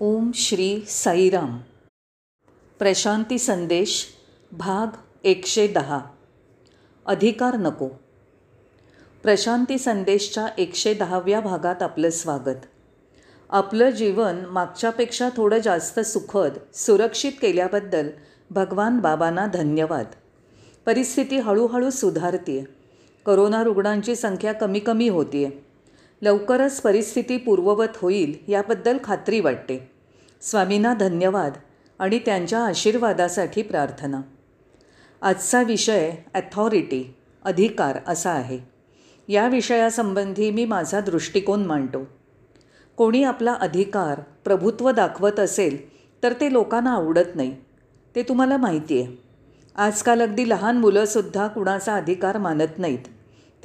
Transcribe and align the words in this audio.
ओम 0.00 0.30
श्री 0.34 0.84
साईराम. 0.88 1.58
प्रशांती 2.78 3.38
संदेश 3.38 4.06
भाग 4.52 4.96
एकशे 5.24 5.66
दहा. 5.66 6.00
अधिकार 7.06 7.56
नको. 7.56 7.88
प्रशांती 9.22 9.78
संदेशच्या 9.78 10.46
एकशे 10.58 10.94
दहाव्या 10.94 11.40
भागात 11.40 11.82
आपलं 11.82 12.10
स्वागत. 12.10 12.56
आपलं 13.50 13.90
जीवन 13.90 14.36
मागच्यापेक्षा 14.36 15.28
थोडं 15.36 15.58
जास्त 15.58 16.00
सुखद 16.00 16.58
सुरक्षित 16.74 17.32
केल्याबद्दल 17.42 18.08
भगवान 18.50 18.98
बाबांना 18.98 19.46
धन्यवाद. 19.46 20.06
परिस्थिती 20.86 21.38
हळूहळू 21.38 21.90
सुधारते 21.90 22.64
करोना 23.26 23.62
रुग्णांची 23.62 24.16
संख्या 24.16 24.52
कमी 24.52 24.80
कमी 24.80 25.08
होती 25.08 25.44
आहे 25.44 25.67
लवकरच 26.22 26.80
परिस्थिती 26.80 27.36
पूर्ववत 27.36 27.96
होईल 27.96 28.34
याबद्दल 28.48 28.96
खात्री 29.04 29.40
वाटते. 29.40 29.90
स्वामींना 30.40 30.94
धन्यवाद 30.94 31.52
आणि 31.98 32.18
त्यांच्या 32.18 32.58
आशीर्वादासाठी 32.60 33.62
प्रार्थना. 33.62 34.20
आजचा 35.22 35.62
विषय 35.62 36.10
ॲथॉरिटी 36.34 37.14
अधिकार 37.44 37.98
असा 38.06 38.30
आहे. 38.30 38.58
या 39.28 39.48
विषयासंबंधी 39.48 40.50
मी 40.50 40.64
माझा 40.64 41.00
दृष्टिकोन 41.00 41.64
मांडतो. 41.66 42.04
कोणी 42.96 43.22
आपला 43.24 43.52
अधिकार 43.52 44.20
प्रभुत्व 44.44 44.90
दाखवत 44.90 45.40
असेल 45.40 45.76
तर 46.22 46.32
ते 46.32 46.52
लोकांना 46.52 46.92
आवडत 46.92 47.34
नाही. 47.34 47.56
ते 48.14 48.22
तुम्हाला 48.22 48.56
माहिती 48.56 49.02
आहे 49.02 49.22
आजकाल 49.76 50.22
अगदी 50.22 50.48
लहान 50.48 50.78
मुलंसुद्धा 50.78 51.46
कुणाचा 51.46 51.94
अधिकार 51.94 52.38
मानत 52.38 52.78
नाहीत. 52.78 53.06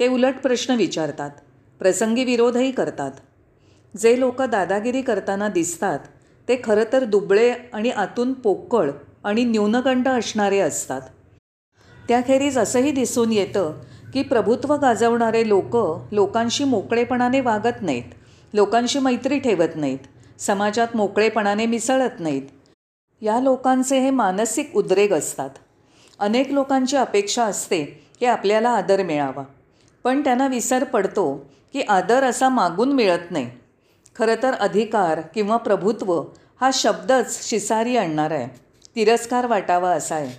ते 0.00 0.08
उलट 0.08 0.34
प्रश्न 0.42 0.74
विचारतात. 0.74 1.30
प्रसंगी 1.84 2.24
विरोधही 2.24 2.70
करतात. 2.72 3.10
जे 3.94 4.20
लोक 4.20 4.42
दादागिरी 4.42 5.02
करताना 5.02 5.48
दिसतात 5.48 5.98
ते 6.48 6.60
खरं 6.64 6.84
तर 6.92 7.04
दुबळे 7.04 7.52
आणि 7.72 7.90
आतून 7.90 8.32
पोकळ 8.32 8.90
आणि 9.24 9.44
न्यूनगंड 9.44 10.08
असणारे 10.08 10.58
असतात. 10.58 11.00
त्याखेरीज 12.08 12.58
असंही 12.58 12.90
दिसून 12.90 13.32
येतं 13.32 13.80
की 14.14 14.22
प्रभुत्व 14.22 14.74
गाजवणारे 14.74 15.48
लोक 15.48 15.76
लोकांशी 16.12 16.64
मोकळेपणाने 16.64 17.40
वागत 17.40 17.82
नाहीत 17.82 18.14
लोकांशी 18.52 18.98
मैत्री 18.98 19.38
ठेवत 19.38 19.76
नाहीत 19.76 20.40
समाजात 20.40 20.96
मोकळेपणाने 20.96 21.66
मिसळत 21.66 22.20
नाहीत. 22.20 22.42
या 23.20 23.40
लोकांचे 23.40 24.00
हे 24.00 24.10
मानसिक 24.10 24.76
उद्रेक 24.76 25.12
असतात. 25.12 25.50
अनेक 26.18 26.52
लोकांची 26.52 26.96
अपेक्षा 26.96 27.44
असते 27.44 27.84
की 28.20 28.26
आपल्याला 28.26 28.70
आदर 28.70 29.02
मिळावा. 29.02 29.44
पण 30.04 30.24
त्यांना 30.24 30.46
विसर 30.46 30.84
पडतो 30.84 31.50
की 31.74 31.80
आदर 31.80 32.24
असा 32.24 32.48
मागून 32.48 32.92
मिळत 32.92 33.30
नाही. 33.30 33.50
खरं 34.18 34.34
तर 34.42 34.54
अधिकार 34.54 35.20
किंवा 35.20 35.56
प्रभुत्व 35.56 36.22
हा 36.60 36.70
शब्दच 36.74 37.48
शिसारी 37.48 37.96
आणणार 37.96 38.30
आहे. 38.30 38.60
तिरस्कार 38.96 39.46
वाटावा 39.46 39.90
असा 39.90 40.14
आहे. 40.14 40.38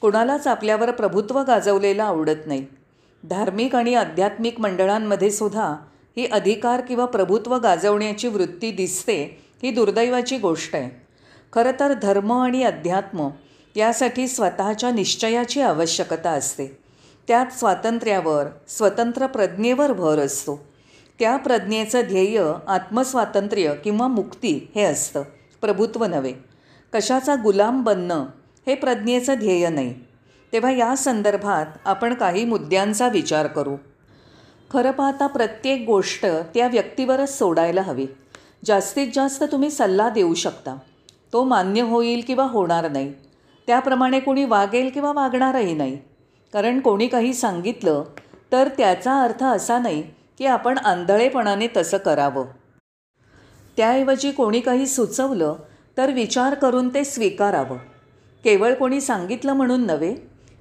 कुणालाच 0.00 0.46
आपल्यावर 0.46 0.90
प्रभुत्व 0.90 1.42
गाजवलेलं 1.42 2.02
आवडत 2.02 2.46
नाही. 2.46 2.66
धार्मिक 3.24 3.74
आणि 3.74 3.94
आध्यात्मिक 3.94 4.60
मंडळांमध्ये 4.60 5.30
सुद्धा 5.30 5.74
ही 6.16 6.26
अधिकार 6.26 6.80
किंवा 6.80 7.04
प्रभुत्व 7.04 7.56
गाजवण्याची 7.56 8.28
वृत्ती 8.28 8.70
दिसते 8.70 9.42
ही 9.62 9.70
दुर्दैवाची 9.70 10.38
गोष्ट 10.38 10.76
आहे. 10.76 10.90
खरं 11.52 11.70
तर 11.80 11.92
धर्म 11.92 12.32
आणि 12.32 12.62
अध्यात्म 12.62 13.28
यासाठी 13.76 14.28
स्वतःच्या 14.28 14.90
निश्चयाची 14.90 15.60
आवश्यकता 15.60 16.30
असते. 16.30 16.78
त्यात 17.28 17.46
स्वातंत्र्यावर 17.46 18.44
स्वतंत्र 18.68 19.26
प्रज्ञेवर 19.26 19.92
भर 19.92 20.18
असतो. 20.18 20.73
त्या 21.18 21.36
प्रज्ञेचं 21.36 22.00
ध्येय 22.04 22.52
आत्मस्वातंत्र्य 22.68 23.74
किंवा 23.84 24.08
मुक्ती 24.08 24.70
हे 24.74 24.82
असतं. 24.82 25.22
प्रभुत्व 25.60 26.04
नव्हे. 26.04 26.32
कशाचा 26.92 27.34
गुलाम 27.34 27.82
बनणं 27.82 28.26
हे 28.66 28.74
प्रज्ञेचं 28.74 29.34
ध्येय 29.34 29.68
नाही. 29.68 29.94
तेव्हा 30.52 30.70
या 30.70 30.96
संदर्भात 30.96 31.66
आपण 31.84 32.14
काही 32.14 32.44
मुद्द्यांचा 32.44 33.08
विचार 33.08 33.46
करू. 33.46 33.76
खरं 34.72 34.90
पाहता 34.90 35.26
प्रत्येक 35.26 35.86
गोष्ट 35.86 36.26
त्या 36.26 36.68
व्यक्तीवरच 36.68 37.38
सोडायला 37.38 37.82
हवी. 37.82 38.06
जास्तीत 38.64 39.08
जास्त 39.14 39.44
तुम्ही 39.52 39.70
सल्ला 39.70 40.08
देऊ 40.08 40.34
शकता. 40.34 40.76
तो 41.32 41.44
मान्य 41.44 41.80
होईल 41.80 42.22
किंवा 42.26 42.44
होणार 42.44 42.90
नाही. 42.90 43.14
त्याप्रमाणे 43.66 44.20
कोणी 44.20 44.44
वागेल 44.44 44.90
किंवा 44.90 45.12
वागणारही 45.12 45.74
नाही. 45.74 45.98
कारण 46.52 46.80
कोणी 46.80 47.06
काही 47.06 47.34
सांगितलं 47.34 48.04
तर 48.52 48.68
त्याचा 48.68 49.22
अर्थ 49.22 49.44
असा 49.44 49.78
नाही 49.78 50.02
की 50.38 50.46
आपण 50.46 50.78
आंधळेपणाने 50.78 51.68
तसं 51.76 51.96
करावं. 51.96 52.44
त्याऐवजी 53.76 54.30
कोणी 54.30 54.60
काही 54.60 54.86
सुचवलं 54.86 55.54
तर 55.96 56.10
विचार 56.10 56.54
करून 56.54 56.94
ते 56.94 57.04
स्वीकारावं. 57.04 57.76
केवळ 58.44 58.74
कोणी 58.74 59.00
सांगितलं 59.00 59.52
म्हणून 59.52 59.86
नव्हे 59.86 60.14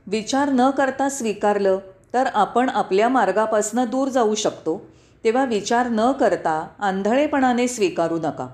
विचार 0.07 0.49
न 0.49 0.69
करता 0.69 1.09
स्वीकारलं 1.09 1.79
तर 2.13 2.27
आपण 2.33 2.69
आपल्या 2.69 3.09
मार्गापासून 3.09 3.85
दूर 3.85 4.07
जाऊ 4.07 4.35
शकतो 4.35 4.85
तेव्हा 5.23 5.45
विचार 5.45 5.87
न 5.89 6.11
करता 6.11 6.67
आंधळेपणाने 6.79 7.67
स्वीकारू 7.67 8.17
नका. 8.17 8.47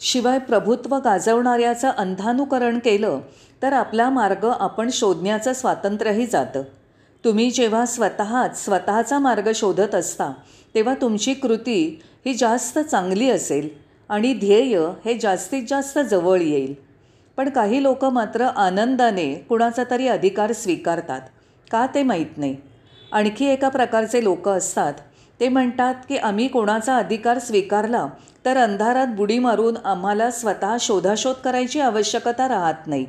शिवाय 0.00 0.38
प्रभुत्व 0.38 0.96
गाजवणाऱ्याचं 0.96 1.88
अंधानुकरण 1.88 2.78
केलं 2.78 3.20
तर 3.62 3.72
आपला 3.72 4.10
मार्ग 4.10 4.44
आपण 4.60 4.90
शोधण्याचं 4.92 5.52
स्वातंत्र्यही 5.52 6.26
जातं. 6.26 6.62
तुम्ही 7.24 7.50
जेव्हा 7.50 7.84
स्वतःच 7.86 8.64
स्वतःचा 8.64 9.18
मार्ग 9.18 9.50
शोधत 9.54 9.94
असता 9.94 10.32
तेव्हा 10.74 10.94
तुमची 11.00 11.34
कृती 11.34 12.00
ही 12.26 12.34
जास्त 12.34 12.78
चांगली 12.78 13.28
असेल 13.30 13.68
आणि 14.08 14.32
ध्येय 14.34 14.78
हे 15.04 15.14
जास्तीत 15.18 15.62
जास्त 15.68 15.98
जवळ 15.98 16.40
येईल. 16.40 16.74
पण 17.38 17.48
काही 17.48 17.82
लोक 17.82 18.04
मात्र 18.04 18.44
आनंदाने 18.46 19.32
कुणाचा 19.48 19.82
तरी 19.90 20.08
अधिकार 20.08 20.52
स्वीकारतात 20.52 21.20
का 21.70 21.86
ते 21.94 22.02
माहीत 22.02 22.36
नाही. 22.36 22.56
आणखी 23.12 23.46
एका 23.46 23.68
प्रकारचे 23.68 24.22
लोक 24.24 24.48
असतात 24.48 24.92
ते 25.40 25.48
म्हणतात 25.48 25.94
की 26.08 26.16
आम्ही 26.16 26.48
कोणाचा 26.48 26.96
अधिकार 26.96 27.38
स्वीकारला 27.38 28.06
तर 28.44 28.56
अंधारात 28.56 29.14
बुडी 29.16 29.38
मारून 29.38 29.76
आम्हाला 29.84 30.30
स्वतः 30.30 30.76
शोधाशोध 30.80 31.34
करायची 31.34 31.80
आवश्यकता 31.80 32.48
राहत 32.48 32.86
नाही. 32.86 33.06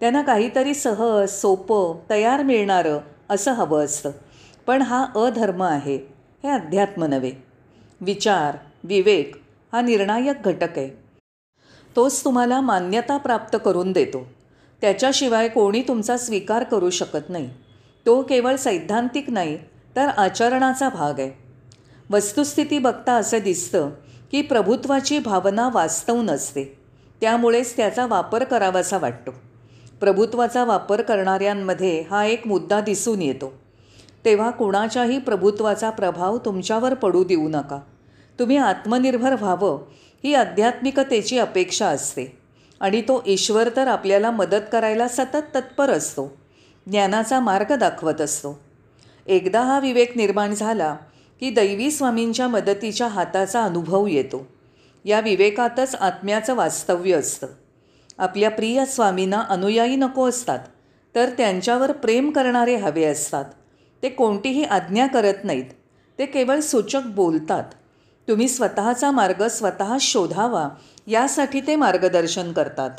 त्यांना 0.00 0.22
काहीतरी 0.22 0.74
सहज 0.74 1.28
सोपं 1.30 1.98
तयार 2.10 2.42
मिळणारं 2.42 2.98
असं 3.30 3.52
हवं 3.52 3.84
असतं. 3.84 4.10
पण 4.66 4.82
हा 4.82 5.06
अधर्म 5.16 5.62
आहे 5.62 5.96
हे 6.44 6.48
अध्यात्म 6.48 7.04
नव्हे. 7.04 7.32
विचार 8.00 8.56
विवेक 8.84 9.36
हा 9.72 9.80
निर्णायक 9.80 10.42
घटक 10.44 10.78
आहे. 10.78 11.04
तोच 11.96 12.24
तुम्हाला 12.24 12.60
मान्यता 12.60 13.16
प्राप्त 13.16 13.56
करून 13.64 13.92
देतो. 13.92 14.26
त्याच्याशिवाय 14.80 15.48
कोणी 15.48 15.82
तुमचा 15.82 16.16
स्वीकार 16.16 16.62
करू 16.62 16.90
शकत 16.90 17.30
नाही. 17.30 17.50
तो 18.06 18.22
केवळ 18.22 18.56
सैद्धांतिक 18.56 19.30
नाही 19.30 19.58
तर 19.96 20.08
आचरणाचा 20.08 20.88
भाग 20.88 21.20
आहे. 21.20 21.44
वस्तुस्थिती 22.10 22.78
बघता 22.78 23.12
असं 23.12 23.38
दिसतं 23.38 23.90
की 24.30 24.42
प्रभुत्वाची 24.42 25.18
भावना 25.18 25.70
वास्तव 25.74 26.22
नसते. 26.22 26.78
त्यामुळेच 27.20 27.76
त्याचा 27.76 28.06
वापर 28.06 28.44
करावासा 28.44 28.98
वाटतो. 28.98 29.30
प्रभुत्वाचा 30.04 30.64
वापर 30.64 31.02
करणाऱ्यांमध्ये 31.02 32.04
हा 32.10 32.24
एक 32.24 32.46
मुद्दा 32.46 32.80
दिसून 32.80 33.22
येतो. 33.22 33.52
तेव्हा 34.24 34.50
कुणाच्याही 34.50 35.18
प्रभुत्वाचा 35.18 35.90
प्रभाव 35.90 36.38
तुमच्यावर 36.38 36.94
पडू 36.94 37.24
देऊ 37.24 37.48
नका. 37.48 37.78
तुम्ही 38.38 38.56
आत्मनिर्भर 38.56 39.32
व्हावं 39.32 39.78
ही 40.24 40.34
आध्यात्मिकतेची 40.34 41.38
अपेक्षा 41.38 41.86
असते 41.86 42.38
आणि 42.80 43.00
तो 43.00 43.22
ईश्वर 43.26 43.68
तर 43.76 43.86
आपल्याला 43.86 44.30
मदत 44.30 44.68
करायला 44.72 45.08
सतत 45.08 45.42
तत्पर 45.54 45.90
असतो 45.90 46.36
ज्ञानाचा 46.86 47.40
मार्ग 47.40 47.74
दाखवत 47.74 48.20
असतो. 48.20 48.60
एकदा 49.26 49.60
हा 49.60 49.78
विवेक 49.78 50.16
निर्माण 50.16 50.54
झाला 50.54 50.96
की 51.40 51.50
दैवी 51.50 51.90
स्वामींच्या 51.90 52.48
मदतीच्या 52.48 53.06
हाताचा 53.06 53.62
अनुभव 53.62 54.06
येतो. 54.06 54.46
या 55.04 55.20
विवेकातच 55.20 55.94
आत्म्याचं 55.94 56.54
वास्तव्य 56.54 57.12
असतं. 57.12 57.46
आपल्या 58.18 58.50
प्रिय 58.50 58.84
स्वामींना 58.86 59.40
अनुयायी 59.48 59.96
नको 59.96 60.28
असतात 60.28 60.58
तर 61.14 61.30
त्यांच्यावर 61.36 61.92
प्रेम 61.92 62.30
करणारे 62.30 62.76
हवे 62.76 63.04
असतात. 63.04 63.44
ते 64.02 64.08
कोणतीही 64.08 64.64
आज्ञा 64.64 65.06
करत 65.06 65.44
नाहीत 65.44 65.70
ते 66.18 66.26
केवळ 66.26 66.60
सूचक 66.60 67.06
बोलतात. 67.06 67.64
तुम्ही 68.28 68.48
स्वतःचा 68.48 69.10
मार्ग 69.10 69.46
स्वतः 69.46 69.96
शोधावा 70.00 70.68
यासाठी 71.06 71.60
ते 71.60 71.76
मार्गदर्शन 71.76 72.52
करतात. 72.52 72.90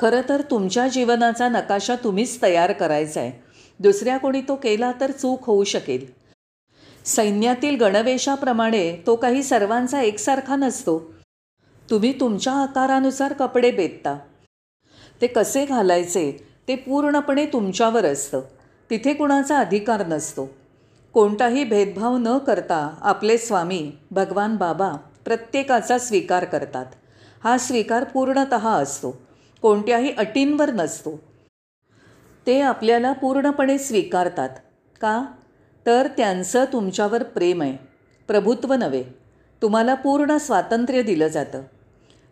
खरं 0.00 0.20
तर 0.28 0.40
तुमच्या 0.40 0.88
जीवनाचा 0.88 1.48
नकाशा 1.48 1.94
तुम्हीच 2.04 2.40
तयार 2.42 2.72
करायचा 2.72 3.20
आहे 3.20 3.32
दुसऱ्या 3.80 4.16
कोणी 4.18 4.40
तो 4.40 4.54
केला 4.54 4.92
तर 5.00 5.10
चूक 5.10 5.44
होऊ 5.44 5.64
शकेल. 5.64 6.06
सैन्यातील 7.04 7.76
गणवेशाप्रमाणे 7.76 9.02
तो 9.06 9.16
काही 9.16 9.42
सर्वांचा 9.42 10.00
एकसारखा 10.02 10.56
नसतो. 10.56 10.98
तुम्ही 11.90 12.20
तुमच्या 12.20 12.52
आकारानुसार 12.52 13.32
कपडे 13.32 13.70
बेतता. 13.70 14.18
ते 15.20 15.26
कसे 15.26 15.66
घालायचे 15.66 16.46
ते 16.68 16.76
पूर्णपणे 16.76 17.46
तुमच्यावर 17.46 18.04
असतं. 18.04 18.40
तिथे 18.90 19.14
कुणाचा 19.14 19.58
अधिकार 19.58 20.06
नसतो. 20.06 20.50
कोणताही 21.12 21.64
भेदभाव 21.64 22.16
न 22.16 22.38
करता 22.38 22.94
आपले 23.00 23.38
स्वामी 23.38 23.92
भगवान 24.10 24.56
बाबा 24.56 24.92
प्रत्येकाचा 25.24 25.98
स्वीकार 25.98 26.44
करतात. 26.44 26.86
हा 27.44 27.58
स्वीकार 27.58 28.04
पूर्णत 28.04 28.52
असतो. 28.52 29.20
कोणत्याही 29.62 30.12
अटींवर 30.12 30.70
नसतो. 30.70 31.20
ते 32.46 32.60
आपल्याला 32.60 33.12
पूर्णपणे 33.12 33.78
स्वीकारतात. 33.78 34.50
का? 35.00 35.24
तर 35.86 36.08
त्यांचं 36.16 36.64
तुमच्यावर 36.64 37.22
प्रेम 37.22 37.62
आहे. 37.62 37.76
प्रभुत्व 38.28 38.74
नव्हे. 38.74 39.04
तुम्हाला 39.62 39.94
पूर्ण 39.94 40.36
स्वातंत्र्य 40.36 41.02
दिलं 41.02 41.28
जातं. 41.28 41.62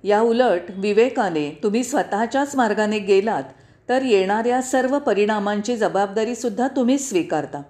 या 0.05 0.21
उलट 0.21 0.61
विवेकाने 0.71 1.61
तुम्ही 1.63 1.85
स्वतःच्याच 1.85 2.57
मार्गाने 2.57 2.99
गेलात 2.99 3.43
तर 3.89 4.03
येणाऱ्या 4.03 4.63
सर्व 4.63 4.99
परिणामांची 4.99 5.77
जबाबदारीसुद्धा 5.77 6.69
तुम्हीच 6.69 7.09
स्वीकारता. 7.09 7.63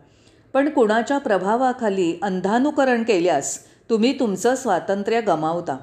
पण 0.53 0.69
कुणाच्या 0.69 1.19
प्रभावाखाली 1.19 2.19
अंधानुकरण 2.23 3.03
केल्यास 3.03 3.59
तुम्ही 3.91 4.19
तुमचं 4.19 4.55
स्वातंत्र्य 4.55 5.21
गमावता. 5.21 5.77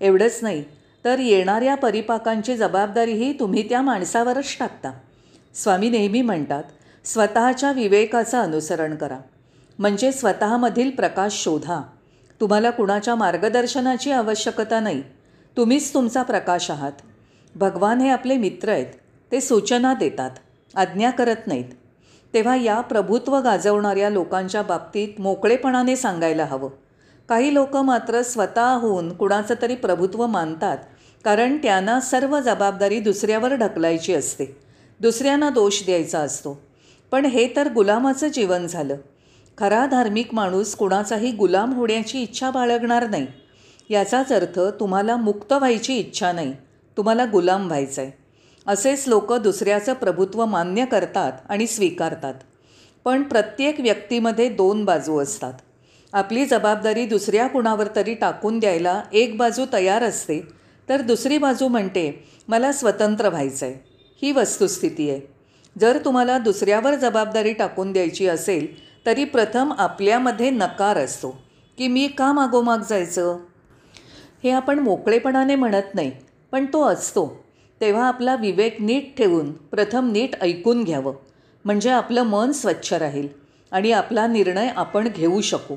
एवढंच 0.00 0.38
नाही 0.42 0.64
तर 1.04 1.18
येणाऱ्या 1.18 1.74
परिपाकांची 1.74 2.56
जबाबदारीही 2.56 3.32
तुम्ही 3.32 3.68
त्या 3.68 3.82
माणसावरच 3.82 4.56
टाकता. 4.60 4.90
स्वामी 5.54 5.90
नेहमी 5.90 6.22
म्हणतात 6.22 6.64
स्वतःच्या 7.04 7.72
विवेकाचं 7.72 8.38
अनुसरण 8.38 8.96
करा. 8.96 9.18
म्हणजे 9.78 10.12
स्वतःमधील 10.12 10.90
प्रकाश 10.90 11.42
शोधा. 11.44 11.82
तुम्हाला 12.40 12.70
कुणाच्या 12.70 13.14
मार्गदर्शनाची 13.14 14.10
आवश्यकता 14.10 14.80
नाही. 14.80 15.02
तुम्हीच 15.56 15.94
तुमचा 15.94 16.22
प्रकाश 16.22 16.70
आहात. 16.70 16.92
भगवान 17.54 18.00
हे 18.00 18.08
आपले 18.08 18.36
मित्र 18.36 18.68
आहेत. 18.68 18.86
ते 19.32 19.40
सूचना 19.40 19.94
देतात. 19.94 20.30
आज्ञा 20.74 21.10
करत 21.10 21.46
नाहीत. 21.46 21.64
तेव्हा 22.34 22.56
या 22.56 22.80
प्रभुत्व 22.80 23.36
गाजवणाऱ्या 23.40 24.10
लोकांच्या 24.10 24.62
बाबतीत 24.62 25.20
मोकळेपणाने 25.20 25.96
सांगायला 25.96 26.44
हवं. 26.44 26.70
काही 27.28 27.54
लोक 27.54 27.76
मात्र 27.76 28.22
स्वतःहून 28.22 29.16
कुणाचं 29.16 29.54
तरी 29.62 29.74
प्रभुत्व 29.74 30.26
मानतात 30.26 30.78
कारण 31.24 31.56
त्यांना 31.56 32.00
सर्व 32.00 32.40
जबाबदारी 32.40 33.00
दुसऱ्यावर 33.00 33.54
ढकलायची 33.54 34.14
असते. 34.14 34.56
दुसऱ्यांना 35.00 35.50
दोष 35.50 35.84
द्यायचा 35.84 36.18
असतो. 36.18 36.62
पण 37.10 37.24
हे 37.24 37.48
तर 37.56 37.72
गुलामाचं 37.72 38.28
जीवन 38.28 38.66
झालं. 38.66 38.96
खरा 39.58 39.86
धार्मिक 39.86 40.34
माणूस 40.34 40.74
कुणाचाही 40.74 41.30
गुलाम 41.30 41.72
होण्याची 41.72 42.22
इच्छा 42.22 42.50
बाळगणार 42.50 43.10
नाही. 43.10 43.26
याचाच 43.90 44.32
अर्थ 44.32 44.58
तुम्हाला 44.80 45.16
मुक्त 45.16 45.52
व्हायची 45.52 45.96
इच्छा 45.98 46.32
नाही. 46.32 46.52
तुम्हाला 46.96 47.24
गुलाम 47.24 47.66
व्हायचं 47.66 48.02
आहे 48.02 48.10
असेच 48.66 49.04
लोक 49.06 49.32
दुसऱ्याचं 49.32 49.92
प्रभुत्व 49.92 50.44
मान्य 50.46 50.84
करतात 50.84 51.32
आणि 51.48 51.66
स्वीकारतात. 51.66 52.34
पण 53.04 53.22
प्रत्येक 53.22 53.80
व्यक्तीमध्ये 53.80 54.48
दोन 54.48 54.84
बाजू 54.84 55.18
असतात. 55.18 55.52
आपली 56.12 56.44
जबाबदारी 56.46 57.06
दुसऱ्या 57.06 57.46
कुणावर 57.46 57.88
तरी 57.96 58.14
टाकून 58.14 58.58
द्यायला 58.58 59.02
एक 59.12 59.36
बाजू 59.36 59.64
तयार 59.72 60.02
असते 60.02 60.40
तर 60.88 61.00
दुसरी 61.00 61.38
बाजू 61.38 61.68
म्हणते 61.68 62.24
मला 62.48 62.72
स्वतंत्र 62.72 63.28
व्हायचं 63.28 63.66
आहे 63.66 63.74
ही 64.22 64.32
वस्तुस्थिती 64.32 65.10
आहे. 65.10 65.20
जर 65.80 65.98
तुम्हाला 66.04 66.38
दुसऱ्यावर 66.38 66.94
जबाबदारी 66.94 67.52
टाकून 67.52 67.92
द्यायची 67.92 68.26
असेल 68.26 68.66
तरी 69.06 69.24
प्रथम 69.24 69.72
आपल्यामध्ये 69.78 70.50
नकार 70.50 70.96
असतो. 70.96 71.30
की 71.78 71.88
मी 71.88 72.06
का 72.08 72.32
मागोमाग 72.32 72.78
जायचं? 72.90 73.38
हे 74.46 74.52
आपण 74.52 74.78
मोकळेपणाने 74.78 75.54
म्हणत 75.54 75.94
नाही 75.94 76.12
पण 76.52 76.66
तो 76.72 76.82
असतो. 76.84 77.44
तेव्हा 77.80 78.08
आपला 78.08 78.34
विवेक 78.34 78.76
नीट 78.80 79.16
ठेवून 79.16 79.52
प्रथम 79.52 80.10
नीट 80.12 80.42
ऐकून 80.42 80.84
घ्यावं. 80.84 81.14
म्हणजे 81.64 81.90
आपलं 81.90 82.22
मन 82.22 82.52
स्वच्छ 82.52 82.92
राहील 82.92 83.28
आणि 83.70 83.92
आपला 83.92 84.26
निर्णय 84.26 84.68
आपण 84.68 85.08
घेऊ 85.08 85.40
शकू. 85.40 85.76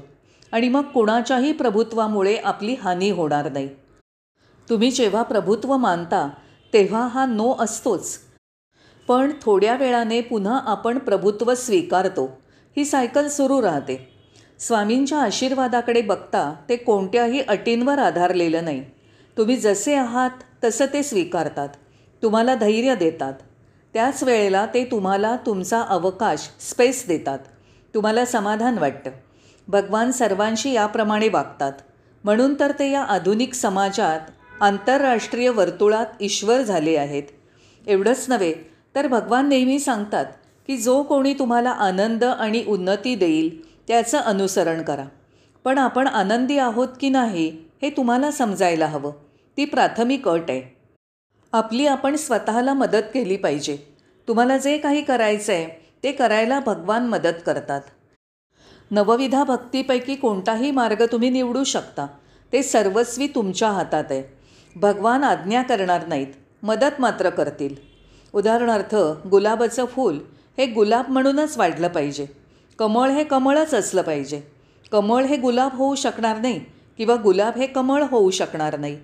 आणि 0.52 0.70
मग 0.70 0.82
कुणाच्याही 0.82 1.52
प्रभुत्वामुळे 1.52 2.36
आपली 2.36 2.74
हानी 2.74 3.10
होणार 3.10 3.52
नाही. 3.52 3.70
तुम्ही 4.70 4.92
जेव्हा 4.92 5.22
प्रभुत्व 5.22 5.78
मानता 5.78 6.30
तेव्हा 6.74 7.08
हा 7.08 7.26
नो 7.26 7.56
असतोच. 7.60 8.20
पण 9.08 9.32
थोड्या 9.42 9.76
वेळाने 9.76 10.22
पुन्हा 10.22 10.60
आपण 10.66 10.98
प्रभुत्व 10.98 11.56
स्वीकारतो. 11.56 12.42
ही 12.78 12.86
सायकल 12.86 13.28
सुरू 13.28 13.62
राहते. 13.62 14.19
स्वामींच्या 14.60 15.18
आशीर्वादाकडे 15.20 16.02
बघता 16.02 16.54
ते 16.70 16.76
कोणत्याही 16.76 17.40
अटींवर 17.40 18.00
आधारलेलं 18.00 18.64
नाही. 18.64 18.84
तुम्ही 19.38 19.56
जसे 19.56 19.96
आहात 19.96 20.30
तसं 20.64 20.86
ते 20.94 21.04
स्वीकारतात. 21.04 21.70
तुम्हाला 22.24 22.56
धैर्य 22.56 22.96
देतात. 22.96 23.34
त्याच 23.94 24.24
वेळेला 24.24 24.66
ते 24.66 24.86
तुम्हाला 24.86 25.36
तुमचा 25.46 25.82
अवकाश 25.82 26.50
स्पेस 26.60 27.08
देतात. 27.08 27.40
तुम्हाला 27.94 28.26
समाधान 28.26 28.78
वाटतं. 28.78 29.12
भगवान 29.68 30.12
सर्वांशी 30.12 30.72
याप्रमाणे 30.72 31.30
वागतात. 31.30 31.72
म्हणून 32.24 32.60
तर 32.60 32.72
ते 32.72 32.92
या 32.92 33.02
आधुनिक 33.02 33.54
समाजात 33.54 34.20
आंतरराष्ट्रीय 34.62 35.50
वर्तुळात 35.50 36.06
ईश्वर 36.22 36.62
झाले 36.62 36.96
आहेत. 36.96 37.24
एवढंच 37.88 38.26
नव्हे 38.30 38.54
तर 38.96 39.08
भगवान 39.08 39.50
नेहमी 39.50 39.80
सांगतात 39.80 40.26
की 40.68 40.78
जो 40.78 41.04
कोणी 41.04 41.34
तुम्हाला 41.34 41.70
आनंद 41.70 42.24
आणि 42.24 42.64
उन्नती 42.68 43.16
देईल 43.16 43.70
त्याचं 43.90 44.18
अनुसरण 44.18 44.82
करा. 44.82 45.06
पण 45.64 45.78
आपण 45.78 46.08
आनंदी 46.08 46.58
आहोत 46.58 46.88
की 47.02 47.10
नाही 47.10 47.66
हे 47.82 47.90
तुम्हाला 47.90 48.32
समजायला 48.32 48.86
हवं. 48.86 49.12
ती 49.58 49.66
प्राथमिक 49.66 50.28
अट 50.28 50.44
आहे. 50.50 50.78
आपली 51.54 51.88
आपण 51.88 52.16
स्वतःला 52.16 52.74
मदत 52.74 53.10
केली 53.14 53.38
पाहिजे. 53.38 53.78
तुम्हाला 54.28 54.58
जे 54.58 54.78
काही 54.78 55.02
करायचं 55.02 55.54
आहे 55.54 55.90
ते 56.04 56.12
करायला 56.12 56.60
भगवान 56.60 57.08
मदत 57.08 57.34
करतात. 57.46 57.82
नवविधा 58.92 59.44
भक्तीपैकी 59.44 60.16
कोणताही 60.16 60.72
मार्ग 60.72 61.06
तुम्ही 61.12 61.30
निवडू 61.30 61.64
शकता. 61.64 62.08
ते 62.54 62.64
सर्वस्वी 62.64 63.28
तुमच्या 63.28 63.72
हातात 63.72 64.04
आहे. 64.10 64.24
भगवान 64.76 65.24
आज्ञा 65.24 65.62
करणार 65.62 66.08
नाहीत. 66.08 66.28
मदत 66.64 67.02
मात्र 67.02 67.30
करतील. 67.30 67.76
उदाहरणार्थ 68.34 68.96
गुलाबाचं 69.28 69.86
फूल 69.86 70.20
हे 70.58 70.66
गुलाब 70.66 71.10
म्हणूनच 71.10 71.58
वाढलं 71.58 71.88
पाहिजे. 71.88 72.39
कमळ 72.80 73.10
हे 73.10 73.24
कमळच 73.24 73.74
असलं 73.74 74.02
पाहिजे. 74.02 74.42
कमळ 74.92 75.24
हे 75.24 75.38
गुलाब 75.38 75.74
होऊ 75.74 75.96
शकणार 75.96 76.38
नाही 76.38 76.60
किंवा 76.98 77.16
गुलाब 77.16 77.56
हे 77.56 77.68
कमळ 77.68 78.04
होऊ 78.04 78.30
शकणार 78.30 78.80
नाही. 78.80 78.98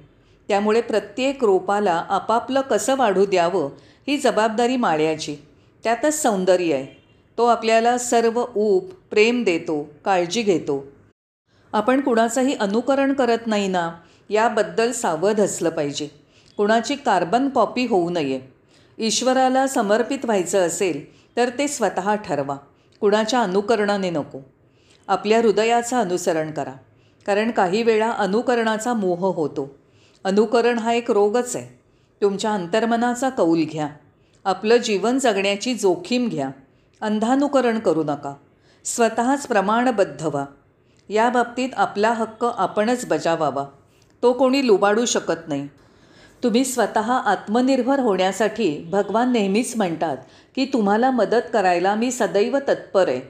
त्यामुळे 0.48 0.82
प्रत्येक 0.82 1.44
रोपाला 1.44 2.06
आपापलं 2.10 2.62
कसं 2.62 2.96
वाढू 2.98 3.26
द्यावं 3.26 3.70
ही 4.08 4.18
जबाबदारी 4.18 4.78
माळ्याची. 4.78 5.36
त्यातच 5.84 6.22
सौंदर्य 6.22 6.74
आहे. 6.74 6.86
तो 7.38 7.46
आपल्याला 7.46 7.98
सर्व 7.98 8.46
ऊप 8.56 8.92
प्रेम 9.10 9.44
देतो 9.44 9.90
काळजी 10.06 10.42
घेतो. 10.42 10.86
आपण 11.74 12.02
कुणाचंही 12.02 12.54
अनुकरण 12.54 13.14
करत 13.14 13.48
नाही 13.48 13.68
ना 13.68 13.92
याबद्दल 14.30 14.92
सावध 14.92 15.42
असलं 15.42 15.70
पाहिजे. 15.70 16.08
कुणाची 16.58 16.96
कार्बन 16.96 17.50
कॉपी 17.50 17.86
होऊ 17.86 18.10
नये. 18.10 18.42
ईश्वराला 18.98 19.68
समर्पित 19.68 20.20
व्हायचं 20.24 20.68
असेल 20.68 21.06
तर 21.38 21.50
ते 21.50 21.68
स्वतः 21.68 22.16
ठरवा. 22.16 22.58
कुणाच्या 23.02 23.42
अनुकरणाने 23.42 24.10
नको. 24.10 24.40
आपल्या 25.08 25.42
हृदयाचं 25.42 25.98
अनुसरण 25.98 26.52
करा. 26.52 26.74
कारण 27.26 27.52
काही 27.52 27.84
वेळा 27.84 28.12
अनुकरणाचा 28.12 28.94
मोह 28.94 29.36
होतो. 29.36 29.76
अनुकरण 30.24 30.80
हा 30.80 30.94
एक 30.94 31.12
रोगच 31.12 31.56
आहे. 31.56 31.80
तुमच्या 32.22 32.52
अंतर्मनाचा 32.52 33.30
कौल 33.30 33.64
घ्या. 33.72 33.88
आपलं 34.46 34.78
जीवन 34.78 35.20
जगण्याची 35.20 35.74
जोखीम 35.74 36.30
घ्या. 36.30 36.50
अंधानुकरण 37.02 37.80
करू 37.80 38.04
नका. 38.04 38.34
स्वतःच 38.86 39.48
प्रमाणबद्ध 39.48 40.26
व्हा. 40.26 40.46
या 41.10 41.30
बाबतीत 41.30 41.70
आपला 41.78 42.14
हक्क 42.14 42.46
आपणच 42.46 43.06
बजावावा. 43.06 43.66
तो 44.24 44.34
कोणी 44.34 44.68
लुबाडू 44.68 45.06
शकत 45.06 45.48
नाही. 45.48 45.68
तुम्ही 46.46 46.66
स्वतः 46.66 47.14
आत्मनिर्भर 47.14 48.00
होण्यासाठी 48.00 48.78
भगवान 48.78 49.32
नेहमीच 49.32 49.76
म्हणतात 49.76 50.18
की 50.56 50.66
तुम्हाला 50.66 51.12
मदत 51.12 51.42
करायला 51.54 51.96
मी 51.96 52.12
सदैव 52.12 52.58
तत्पर 52.58 53.10
आहे. 53.10 53.22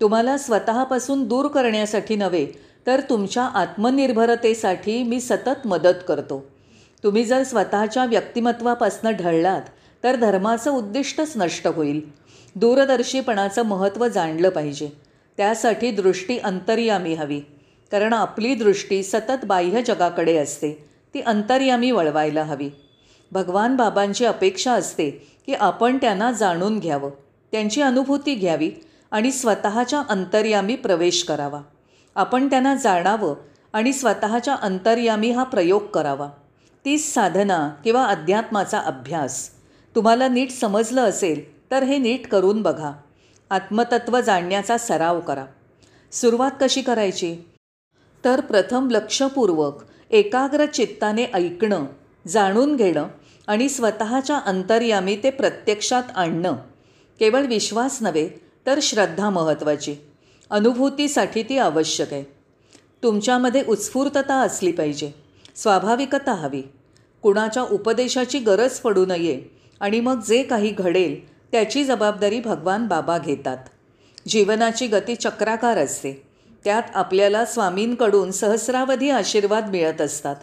तुम्हाला 0.00 0.38
स्वतःपासून 0.38 1.28
दूर 1.28 1.48
करण्यासाठी 1.48 2.16
नव्हे 2.16 2.46
तर 2.86 3.00
तुमच्या 3.00 3.42
आत्मनिर्भरतेसाठी 3.42 5.02
मी 5.02 5.20
सतत 5.20 5.66
मदत 5.66 5.94
करतो. 6.08 6.44
तुम्ही 7.04 7.24
जर 7.24 7.42
स्वतःच्या 7.42 8.04
व्यक्तिमत्वापासून 8.04 9.12
ढळलात 9.12 9.62
तर 10.04 10.16
धर्माचं 10.16 10.70
उद्दिष्टच 10.70 11.32
नष्ट 11.36 11.66
होईल. 11.66 12.00
दूरदर्शीपणाचं 12.56 13.62
महत्त्व 13.62 14.08
जाणलं 14.08 14.48
पाहिजे. 14.48 14.88
त्यासाठी 15.36 15.90
दृष्टी 15.90 16.38
अंतर्यामी 16.38 17.14
हवी. 17.14 17.40
कारण 17.92 18.12
आपली 18.12 18.54
दृष्टी 18.54 19.02
सतत 19.02 19.44
बाह्य 19.44 19.82
जगाकडे 19.82 20.36
असते. 20.36 20.93
ती 21.14 21.20
अंतर्यामी 21.20 21.90
वळवायला 21.90 22.42
हवी. 22.42 22.70
भगवान 23.32 23.76
बाबांची 23.76 24.24
अपेक्षा 24.24 24.72
असते 24.72 25.10
की 25.46 25.54
आपण 25.54 25.96
त्यांना 25.96 26.32
जाणून 26.32 26.78
घ्यावं 26.78 27.10
त्यांची 27.52 27.82
अनुभूती 27.82 28.34
घ्यावी 28.34 28.70
आणि 29.10 29.32
स्वतःच्या 29.32 30.02
अंतर्यामी 30.08 30.76
प्रवेश 30.76 31.24
करावा. 31.24 31.60
आपण 32.14 32.50
त्यांना 32.50 32.74
जाणावं 32.74 33.34
आणि 33.72 33.92
स्वतःच्या 33.92 34.54
अंतर्यामी 34.54 35.30
हा 35.30 35.44
प्रयोग 35.44 35.86
करावा. 35.86 36.30
तीच 36.84 37.14
साधना 37.14 37.70
किंवा 37.84 38.04
अध्यात्माचा 38.04 38.78
अभ्यास. 38.78 39.50
तुम्हाला 39.94 40.28
नीट 40.28 40.50
समजलं 40.50 41.00
असेल 41.00 41.70
तर 41.70 41.82
हे 41.82 41.98
नीट 41.98 42.26
करून 42.26 42.62
बघा. 42.62 42.92
आत्मतत्व 43.50 44.20
जाणण्याचा 44.20 44.78
सराव 44.78 45.20
करा. 45.20 45.44
सुरुवात 46.12 46.50
कशी 46.60 46.82
करायची? 46.82 47.36
तर 48.24 48.40
प्रथम 48.40 48.90
लक्षपूर्वक 48.90 49.74
एकाग्र 50.10 50.66
चित्ताने 50.66 51.24
ऐकणं 51.34 51.84
जाणून 52.28 52.76
घेणं 52.76 53.06
आणि 53.46 53.68
स्वतःच्या 53.68 54.36
अंतर्यामी 54.36 55.16
ते 55.16 55.30
प्रत्यक्षात 55.30 56.02
आणणं. 56.14 56.52
केवळ 57.20 57.40
विश्वास 57.40 57.98
नव्हे 58.02 58.28
तर 58.66 58.78
श्रद्धा 58.82 59.30
महत्त्वाची. 59.30 59.96
अनुभूतीसाठी 60.50 61.42
ती 61.42 61.58
आवश्यक 61.58 62.12
आहे. 62.12 62.24
तुमच्यामध्ये 63.02 63.62
उत्स्फूर्तता 63.68 64.34
असली 64.34 64.72
पाहिजे. 64.72 65.10
स्वाभाविकता 65.56 66.32
हवी. 66.32 66.62
कुणाच्या 67.22 67.62
उपदेशाची 67.62 68.38
गरज 68.38 68.78
पडू 68.78 69.06
नये 69.06 69.42
आणि 69.80 70.00
मग 70.00 70.20
जे 70.28 70.42
काही 70.42 70.70
घडेल 70.70 71.34
त्याची 71.34 71.84
जबाबदारी 71.84 72.40
भगवान 72.40 72.86
बाबा 72.86 73.18
घेतात. 73.18 73.58
जीवनाची 74.28 74.86
गती 74.86 75.14
चक्राकार 75.14 75.78
असते. 75.78 76.23
त्यात 76.64 76.82
आपल्याला 76.94 77.44
स्वामींकडून 77.44 78.30
सहस्रावधी 78.30 79.10
आशीर्वाद 79.10 79.70
मिळत 79.70 80.00
असतात. 80.00 80.36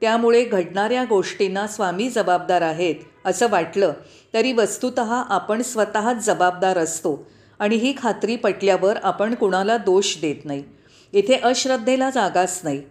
त्यामुळे 0.00 0.44
घडणाऱ्या 0.44 1.04
गोष्टींना 1.04 1.66
स्वामी 1.66 2.08
जबाबदार 2.10 2.62
आहेत 2.62 2.94
असं 3.24 3.46
वाटलं 3.50 3.92
तरी 4.34 4.52
वस्तुत 4.52 4.98
आपण 4.98 5.62
स्वतःच 5.62 6.26
जबाबदार 6.26 6.78
असतो 6.78 7.26
आणि 7.58 7.76
ही 7.76 7.94
खात्री 7.98 8.36
पटल्यावर 8.36 8.96
आपण 9.02 9.34
कुणाला 9.34 9.76
दोष 9.76 10.16
देत 10.20 10.44
नाही. 10.44 10.62
इथे 11.12 11.34
अश्रद्धेला 11.34 12.10
जागाच 12.10 12.60
नाही. 12.64 12.82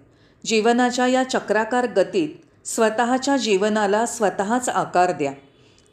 जीवनाच्या 0.45 1.07
या 1.07 1.24
चक्राकार 1.24 1.88
गतीत 1.88 2.29
स्वतःच्या 2.67 3.38
जीवनाला 3.38 4.05
स्वतःच 4.05 4.69
आकार 4.69 5.12
द्या. 5.12 5.31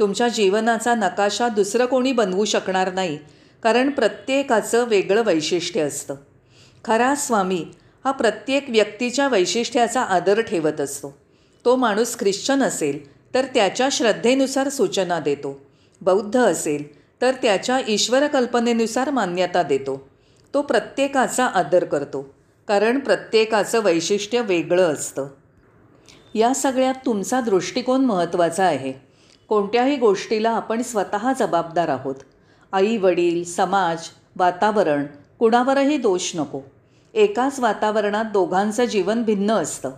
तुमच्या 0.01 0.29
जीवनाचा 0.29 0.95
नकाशा 0.95 1.49
दुसरं 1.49 1.87
कोणी 1.87 2.13
बनवू 2.13 2.45
शकणार 2.45 2.93
नाही 2.93 3.19
कारण 3.63 3.91
प्रत्येकाचं 3.91 4.85
वेगळं 4.85 5.23
वैशिष्ट्य 5.23 5.81
असतं. 5.81 6.15
खरा 6.87 7.15
स्वामी 7.15 7.67
हा 8.05 8.11
प्रत्येक 8.11 8.67
व्यक्तीच्या 8.69 9.29
वैशिष्ट्याचा 9.29 10.01
आदर 10.01 10.41
ठेवत 10.41 10.81
असतो. 10.81 11.17
तो 11.65 11.77
माणूस 11.77 12.19
ख्रिश्चन 12.19 12.63
असेल 12.63 12.99
तर 13.35 13.45
त्याच्या 13.45 13.89
श्रद्धेनुसार 13.93 14.69
सूचना 14.69 15.19
देतो. 15.21 15.61
बौद्ध 16.01 16.37
असेल 16.37 16.85
तर 17.23 17.33
त्याच्या 17.33 17.81
ईश्वरकल्पनेनुसार 17.89 19.11
मान्यता 19.11 19.63
देतो. 19.63 20.09
तो 20.55 20.63
प्रत्येकाचा 20.63 21.47
आदर 21.47 21.85
करतो 21.85 22.35
कारण 22.69 22.99
प्रत्येकाचं 22.99 23.83
वैशिष्ट्य 23.83 24.41
वेगळं 24.41 24.93
असतं. 24.93 25.27
या 26.35 26.55
सगळ्यात 26.55 26.95
तुमचा 27.07 27.41
दृष्टिकोन 27.41 28.05
महत्त्वाचा 28.05 28.65
आहे. 28.65 28.93
कोणत्याही 29.49 29.97
गोष्टीला 29.97 30.51
आपण 30.51 30.83
स्वतः 30.83 31.33
जबाबदार 31.39 31.89
आहोत. 31.89 32.15
आई 32.73 32.97
वडील 32.97 33.45
समाज 33.45 33.99
वातावरण 34.37 35.07
कुणावरही 35.39 35.99
दोष 35.99 36.37
नको. 36.37 36.61
एकाच 37.17 37.61
वातावरणात 37.61 38.25
दोघांचं 38.25 38.85
जीवन 38.85 39.23
भिन्न 39.23 39.51
असतं. 39.51 39.91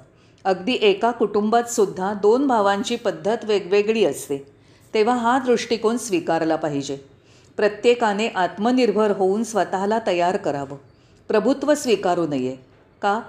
अगदी 0.44 0.78
एका 0.80 1.10
कुटुंबात 1.10 1.62
सुद्धा 1.62 2.12
दोन 2.12 2.46
भावांची 2.46 2.96
पद्धत 2.96 3.44
वेगवेगळी 3.44 4.04
असते. 4.04 4.46
तेव्हा 4.94 5.16
हा 5.16 5.38
दृष्टिकोन 5.38 5.96
स्वीकारला 5.96 6.56
पाहिजे. 6.56 6.98
प्रत्येकाने 7.56 8.28
आत्मनिर्भर 8.28 9.10
होऊन 9.10 9.42
स्वतःला 9.42 9.98
तयार 10.06 10.36
करावं. 10.36 10.76
प्रभुत्व 11.28 11.74
स्वीकारू 11.74 12.26
नये. 12.26 12.56
का? 13.02 13.20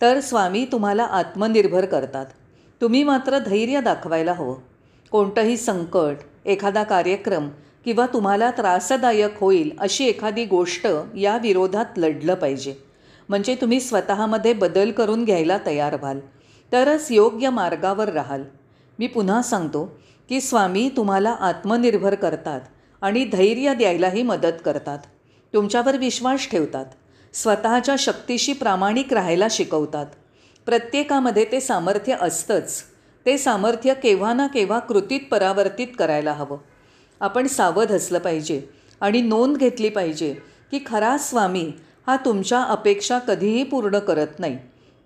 तर 0.00 0.20
स्वामी 0.20 0.66
तुम्हाला 0.72 1.04
आत्मनिर्भर 1.04 1.84
करतात. 1.84 2.26
तुम्ही 2.80 3.04
मात्र 3.04 3.38
धैर्य 3.38 3.80
दाखवायला 3.80 4.32
हवं. 4.32 4.56
कोणतंही 5.10 5.56
संकट 5.56 6.16
एखादा 6.46 6.82
कार्यक्रम 6.82 7.48
किंवा 7.84 8.06
तुम्हाला 8.06 8.50
त्रासदायक 8.50 9.40
होईल 9.40 9.70
अशी 9.78 10.04
एखादी 10.04 10.44
गोष्ट 10.44 10.86
या 11.16 11.36
विरोधात 11.36 11.86
लढलं 11.96 12.34
पाहिजे. 12.34 12.85
म्हणजे 13.28 13.54
तुम्ही 13.54 13.80
स्वतःमध्ये 13.80 14.52
बदल 14.52 14.90
करून 14.90 15.24
घ्यायला 15.24 15.58
तयार 15.66 15.94
व्हाल. 15.94 16.20
तरच 16.72 17.06
योग्य 17.10 17.50
मार्गावर 17.50 18.08
राहाल. 18.08 18.42
मी 18.98 19.06
पुन्हा 19.06 19.42
सांगतो 19.42 19.98
की 20.28 20.40
स्वामी 20.40 20.90
तुम्हाला 20.96 21.30
आत्मनिर्भर 21.30 22.14
करतात 22.14 22.60
आणि 23.00 23.24
धैर्य 23.24 23.74
द्यायलाही 23.74 24.22
मदत 24.22 24.62
करतात. 24.64 24.98
तुमच्यावर 25.54 25.96
विश्वास 25.96 26.50
ठेवतात. 26.50 26.86
स्वतःच्या 27.32 27.94
शक्तीशी 27.98 28.52
प्रामाणिक 28.52 29.12
राहायला 29.12 29.46
शिकवतात. 29.50 30.06
प्रत्येकामध्ये 30.66 31.46
ते 31.52 31.60
सामर्थ्य 31.60 32.16
असतंच. 32.20 32.82
ते 33.26 33.38
सामर्थ्य 33.38 33.94
केव्हा 33.94 34.32
ना 34.32 34.46
केव्हा 34.46 34.78
कृतीत 34.78 35.20
परावर्तित 35.30 35.86
करायला 35.98 36.32
हवं. 36.32 36.58
आपण 37.20 37.46
सावध 37.46 37.92
असलं 37.92 38.18
पाहिजे 38.18 38.62
आणि 39.00 39.20
नोंद 39.20 39.56
घेतली 39.56 39.88
पाहिजे 39.88 40.34
की 40.70 40.80
खरा 40.86 41.18
स्वामी 41.18 41.72
हा 42.06 42.16
तुमच्या 42.16 42.62
अपेक्षा 42.62 43.18
कधीही 43.18 43.62
पूर्ण 43.62 43.98
करत 43.98 44.26
नाही. 44.38 44.58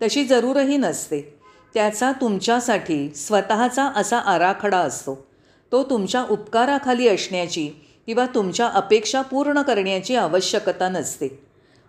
तशी 0.02 0.24
जरूरही 0.24 0.76
नसते. 0.76 1.34
त्याचा 1.74 2.12
तुमच्यासाठी 2.12 3.14
स्वतःचा 3.14 3.84
असा 3.84 4.18
आराखडा 4.18 4.78
असतो. 4.78 5.26
तो 5.72 5.84
तुमच्या 5.84 6.24
उपकाराखाली 6.30 7.08
असण्याची 7.08 7.70
किंवा 8.06 8.26
तुमच्या 8.26 8.66
अपेक्षा 8.66 9.22
पूर्ण 9.22 9.62
करण्याची 9.62 10.16
आवश्यकता 10.16 10.88
नसते. 10.88 11.42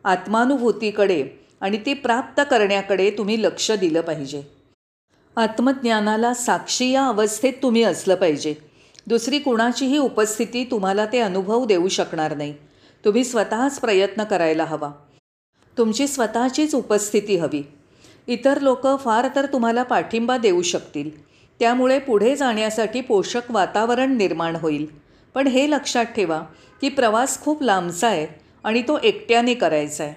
आत्मानुभूतीकडे 0.04 1.28
आणि 1.62 1.78
ती 1.86 1.94
प्राप्त 1.94 2.42
करण्याकडे 2.52 3.12
तुम्ही 3.12 3.44
लक्ष 3.44 3.72
दिलं 3.72 4.02
पाहिजे. 4.02 4.44
आत्मज्ञानाला 5.36 6.34
साक्षी 6.34 6.92
या 6.92 7.06
अवस्थेत 7.06 7.54
तुम्ही 7.64 7.84
असलं 7.84 8.16
पाहिजे. 8.16 8.56
दुसरी 9.08 9.40
कुणाचीही 9.40 9.98
उपस्थिती 9.98 10.68
तुम्हाला 10.72 11.06
ते 11.06 11.20
अनुभव 11.20 11.66
देऊ 11.66 11.88
शकणार 11.88 12.38
नाही. 12.38 12.54
तुम्ही 13.06 13.24
स्वतःच 13.24 13.80
प्रयत्न 13.80 14.24
करायला 14.24 14.66
हवा. 14.66 14.92
तुमची 15.78 16.08
स्वतःचीच 16.08 16.76
उपस्थिती 16.76 17.36
हवी. 17.36 17.64
इतर 18.28 18.62
लोक 18.62 18.88
फार 19.00 19.28
तर 19.36 19.46
तुम्हाला 19.46 19.84
पाठिंबा 19.84 20.38
देऊ 20.38 20.62
शकतील. 20.62 21.26
त्यामुळे 21.60 22.00
पुढे 22.00 22.36
जाण्यासाठी 22.36 23.02
पोषक 23.02 23.42
वातावरण 23.50 24.18
निर्माण 24.18 24.56
होईल. 24.56 24.86
पण 25.34 25.48
हे 25.48 25.72
लक्षात 25.72 26.06
ठेवा 26.06 26.42
की 26.82 26.90
प्रवास 26.90 27.42
खूप 27.42 27.64
लांबचा 27.64 28.08
आहे 28.08 28.28
आणि 28.64 28.82
तो 28.82 29.00
एकट्याने 29.04 29.54
करायचा 29.54 30.04
आहे. 30.04 30.14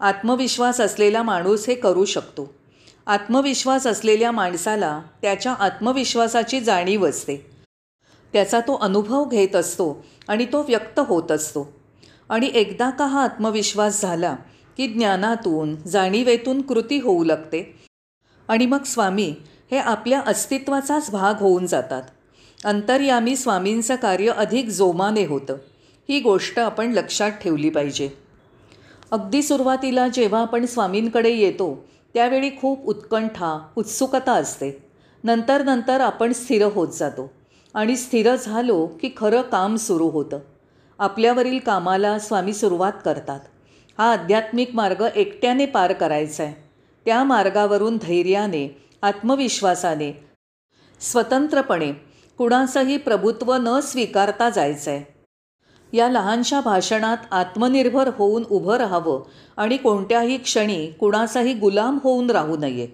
आत्मविश्वास 0.00 0.80
असलेला 0.80 1.22
माणूस 1.22 1.66
हे 1.66 1.74
करू 1.74 2.04
शकतो. 2.04 2.54
आत्मविश्वास 3.06 3.86
असलेल्या 3.86 4.32
माणसाला 4.32 5.02
त्याच्या 5.22 5.52
आत्मविश्वासाची 5.52 6.60
जाणीव 6.60 7.08
असते. 7.08 7.50
त्याचा 8.32 8.60
तो 8.60 8.76
अनुभव 8.76 9.24
घेत 9.24 9.56
असतो 9.56 10.04
आणि 10.28 10.44
तो 10.44 10.62
व्यक्त 10.62 11.00
होत 11.00 11.32
असतो. 11.32 11.79
आणि 12.30 12.50
एकदा 12.54 12.90
का 12.90 13.06
हा 13.06 13.24
आत्मविश्वास 13.24 14.02
झाला 14.02 14.36
की 14.76 14.86
ज्ञानातून 14.86 15.76
जाणीवेतून 15.86 16.62
कृती 16.62 17.00
होऊ 17.00 17.24
लागते? 17.24 17.80
आणि 18.48 18.66
मग 18.66 18.82
स्वामी 18.82 19.34
हे 19.70 19.78
आपल्या 19.78 20.22
अस्तित्वाचाच 20.26 21.10
भाग 21.10 21.34
होऊन 21.40 21.66
जातात. 21.66 22.02
अंतर्यामी 22.64 23.36
स्वामींचं 23.36 23.96
कार्य 23.96 24.30
अधिक 24.30 24.68
जोमाने 24.68 25.26
होतं. 25.26 25.56
ही 26.08 26.20
गोष्ट 26.20 26.58
आपण 26.58 26.92
लक्षात 26.92 27.30
ठेवली 27.30 27.70
पाहिजे. 27.70 28.08
अगदी 29.10 29.42
सुरुवातीला 29.42 30.08
जेव्हा 30.08 30.40
आपण 30.40 30.66
स्वामींकडे 30.66 31.30
येतो 31.30 31.84
त्यावेळी 32.14 32.50
खूप 32.50 32.86
उत्कंठा 32.86 33.68
उत्सुकता 33.76 34.32
असते. 34.32 34.84
नंतर 35.24 35.62
नंतर 35.62 36.00
आपण 36.00 36.32
स्थिर 36.32 36.64
होत 36.64 36.88
जातो. 36.88 37.30
आणि 37.74 37.96
स्थिर 37.96 38.36
झालो 38.36 38.86
की 38.86 39.10
खरं 39.16 39.42
काम 39.42 39.76
सुरू 39.76 40.08
होतं. 40.08 40.38
आपल्यावरील 41.00 41.58
कामाला 41.58 42.18
स्वामी 42.18 42.52
सुरुवात 42.52 42.92
करतात. 43.04 43.40
हा 43.98 44.12
आध्यात्मिक 44.12 44.74
मार्ग 44.74 45.06
एकट्याने 45.16 45.66
पार 45.66 45.92
करायचा 45.92 46.44
आहे. 46.44 46.70
त्या 47.06 47.24
मार्गावरून 47.24 47.96
धैर्याने 47.96 48.88
आत्मविश्वासाने 49.02 50.24
स्वतंत्रपणे 51.00 51.92
कुणाचंही 52.38 52.96
प्रभुत्व 52.96 53.54
न 53.54 53.80
स्वीकारता 53.80 54.50
जायचं 54.50 54.90
आहे 54.90 55.24
या 55.96 56.08
लहानशा 56.08 56.60
भाषणात 56.60 57.16
आत्मनिर्भर 57.30 58.10
होऊन 58.16 58.44
उभं 58.50 58.76
राहावं 58.76 59.22
आणि 59.56 59.76
कोणत्याही 59.76 60.38
क्षणी 60.38 60.86
कुणाचाही 60.86 61.54
गुलाम 61.54 61.98
होऊन 62.02 62.30
राहू 62.30 62.56
नये. 62.56 62.88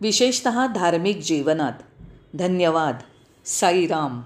विशेषत 0.00 0.48
धार्मिक 0.74 1.16
जीवनात. 1.16 1.72
धन्यवाद. 2.34 2.96
साईराम. 3.44 4.20